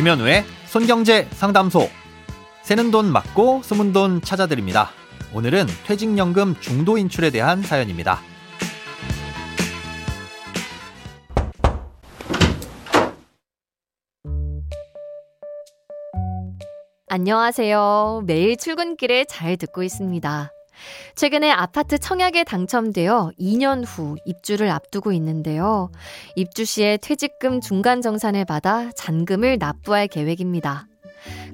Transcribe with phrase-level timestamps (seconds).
[0.00, 1.86] 김현우의 손경제 상담소.
[2.62, 4.92] 새는 돈 맞고 숨은 돈 찾아드립니다.
[5.34, 8.18] 오늘은 퇴직연금 중도 인출에 대한 사연입니다.
[17.10, 18.22] 안녕하세요.
[18.24, 20.50] 매일 출근길에 잘 듣고 있습니다.
[21.14, 25.90] 최근에 아파트 청약에 당첨되어 2년 후 입주를 앞두고 있는데요.
[26.36, 30.86] 입주 시에 퇴직금 중간 정산을 받아 잔금을 납부할 계획입니다.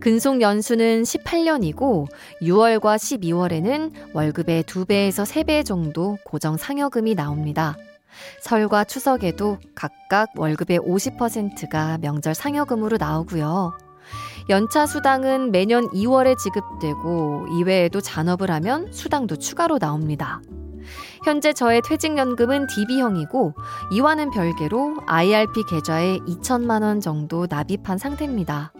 [0.00, 2.06] 근속 연수는 18년이고
[2.42, 7.76] 6월과 12월에는 월급의 2배에서 3배 정도 고정 상여금이 나옵니다.
[8.40, 13.72] 설과 추석에도 각각 월급의 50%가 명절 상여금으로 나오고요.
[14.48, 20.42] 연차 수당은 매년 2월에 지급되고 이외에도 잔업을 하면 수당도 추가로 나옵니다.
[21.24, 23.54] 현재 저의 퇴직연금은 DB형이고
[23.92, 28.72] 이와는 별개로 IRP 계좌에 2천만 원 정도 납입한 상태입니다.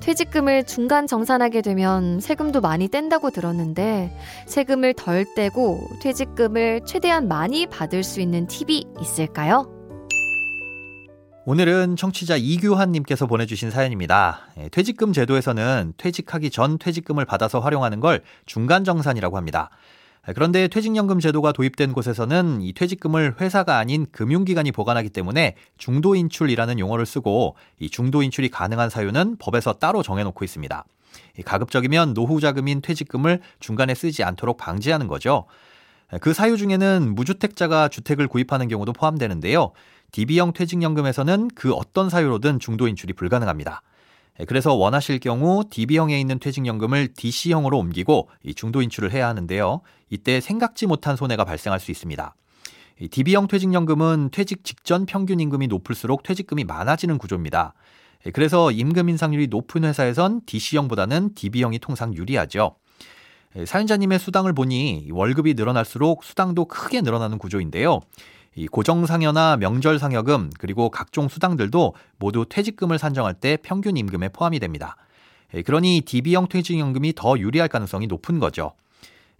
[0.00, 8.02] 퇴직금을 중간 정산하게 되면 세금도 많이 뗀다고 들었는데 세금을 덜 떼고 퇴직금을 최대한 많이 받을
[8.02, 9.75] 수 있는 팁이 있을까요?
[11.48, 14.40] 오늘은 청취자 이규환님께서 보내주신 사연입니다.
[14.58, 19.70] 예, 퇴직금 제도에서는 퇴직하기 전 퇴직금을 받아서 활용하는 걸 중간정산이라고 합니다.
[20.28, 27.06] 예, 그런데 퇴직연금 제도가 도입된 곳에서는 이 퇴직금을 회사가 아닌 금융기관이 보관하기 때문에 중도인출이라는 용어를
[27.06, 30.84] 쓰고 이 중도인출이 가능한 사유는 법에서 따로 정해놓고 있습니다.
[31.44, 35.46] 가급적이면 노후자금인 퇴직금을 중간에 쓰지 않도록 방지하는 거죠.
[36.12, 39.70] 예, 그 사유 중에는 무주택자가 주택을 구입하는 경우도 포함되는데요.
[40.12, 43.82] DB형 퇴직연금에서는 그 어떤 사유로든 중도 인출이 불가능합니다.
[44.40, 49.80] 예, 그래서 원하실 경우 DB형에 있는 퇴직연금을 DC형으로 옮기고 중도 인출을 해야 하는데요.
[50.10, 52.34] 이때 생각지 못한 손해가 발생할 수 있습니다.
[53.10, 57.74] DB형 퇴직연금은 퇴직 직전 평균 임금이 높을수록 퇴직금이 많아지는 구조입니다.
[58.24, 62.76] 예, 그래서 임금 인상률이 높은 회사에선 DC형보다는 DB형이 통상 유리하죠.
[63.56, 68.00] 예, 사연자님의 수당을 보니 월급이 늘어날수록 수당도 크게 늘어나는 구조인데요.
[68.56, 74.96] 이 고정상여나 명절상여금 그리고 각종 수당들도 모두 퇴직금을 산정할 때 평균 임금에 포함이 됩니다.
[75.54, 78.72] 예, 그러니 DB형 퇴직연금이 더 유리할 가능성이 높은 거죠.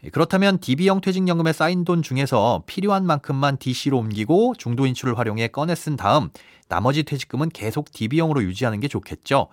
[0.04, 5.74] 예, 그렇다면 DB형 퇴직연금에 쌓인 돈 중에서 필요한 만큼만 DC로 옮기고 중도 인출을 활용해 꺼내
[5.74, 6.28] 쓴 다음
[6.68, 9.48] 나머지 퇴직금은 계속 DB형으로 유지하는 게 좋겠죠.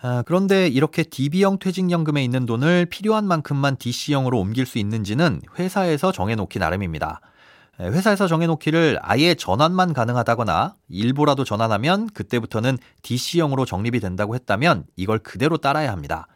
[0.00, 6.60] 아, 그런데 이렇게 DB형 퇴직연금에 있는 돈을 필요한 만큼만 DC형으로 옮길 수 있는지는 회사에서 정해놓기
[6.60, 7.20] 나름입니다.
[7.80, 15.58] 예, 회사에서 정해놓기를 아예 전환만 가능하다거나 일부라도 전환하면 그때부터는 DC형으로 적립이 된다고 했다면 이걸 그대로
[15.58, 16.26] 따라야 합니다.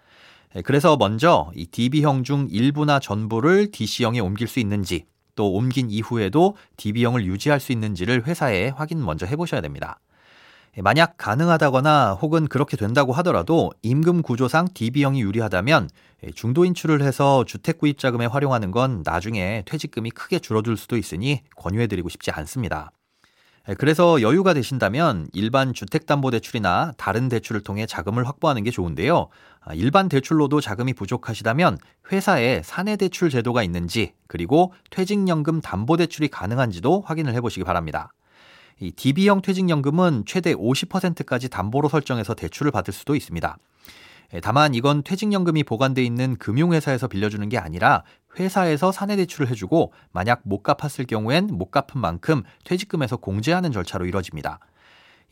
[0.54, 6.56] 예, 그래서 먼저 이 DB형 중 일부나 전부를 DC형에 옮길 수 있는지 또 옮긴 이후에도
[6.76, 9.98] DB형을 유지할 수 있는지를 회사에 확인 먼저 해보셔야 됩니다.
[10.78, 15.90] 예, 만약 가능하다거나 혹은 그렇게 된다고 하더라도 임금 구조상 DB형이 유리하다면
[16.24, 21.42] 예, 중도 인출을 해서 주택 구입 자금에 활용하는 건 나중에 퇴직금이 크게 줄어들 수도 있으니
[21.56, 22.90] 권유해 드리고 싶지 않습니다.
[23.68, 29.28] 예, 그래서 여유가 되신다면 일반 주택담보대출이나 다른 대출을 통해 자금을 확보하는 게 좋은데요.
[29.60, 31.76] 아, 일반 대출로도 자금이 부족하시다면
[32.10, 38.10] 회사에 사내대출 제도가 있는지 그리고 퇴직연금 담보대출이 가능한지도 확인을 해보시기 바랍니다.
[38.82, 43.56] 이 DB형 퇴직연금은 최대 50%까지 담보로 설정해서 대출을 받을 수도 있습니다.
[44.34, 48.02] 예, 다만 이건 퇴직연금이 보관돼 있는 금융회사에서 빌려주는 게 아니라
[48.40, 54.58] 회사에서 사내 대출을 해주고 만약 못 갚았을 경우엔 못 갚은 만큼 퇴직금에서 공제하는 절차로 이뤄집니다.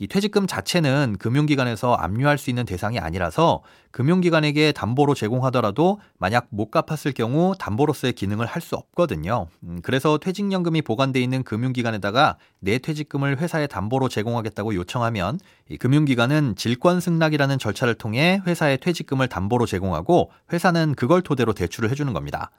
[0.00, 7.12] 이 퇴직금 자체는 금융기관에서 압류할 수 있는 대상이 아니라서 금융기관에게 담보로 제공하더라도 만약 못 갚았을
[7.12, 9.46] 경우 담보로서의 기능을 할 수 없거든요.
[9.62, 15.38] 음, 그래서 퇴직연금이 보관돼 있는 금융기관에다가 내 퇴직금을 회사에 담보로 제공하겠다고 요청하면
[15.70, 22.12] 이 금융기관은 질권 승낙이라는 절차를 통해 회사에 퇴직금을 담보로 제공하고 회사는 그걸 토대로 대출을 해주는
[22.12, 22.50] 겁니다.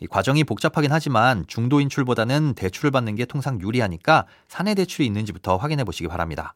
[0.00, 5.84] 이 과정이 복잡하긴 하지만 중도 인출보다는 대출을 받는 게 통상 유리하니까 사내 대출이 있는지부터 확인해
[5.84, 6.54] 보시기 바랍니다.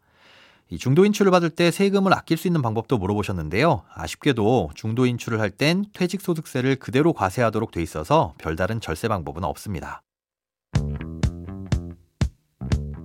[0.75, 3.85] 이 중도 인출을 받을 때 세금을 아낄 수 있는 방법도 물어보셨는데요.
[3.95, 10.03] 아쉽게도 중도 인출을 할 땐 퇴직소득세를 그대로 과세하도록 돼 있어서 별다른 절세 방법은 없습니다.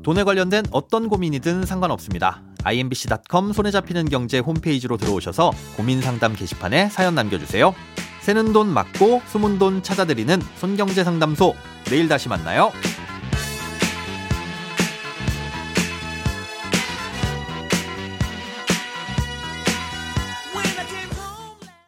[0.02, 2.42] 돈에 관련된 어떤 고민이든 상관없습니다.
[2.64, 7.76] imbc.com 손에 잡히는 경제 홈페이지로 들어오셔서 고민 상담 게시판에 사연 남겨주세요.
[8.22, 11.54] 새는 돈 맞고 숨은 돈 찾아드리는 손경제 상담소.
[11.86, 12.72] 내일 다시 만나요.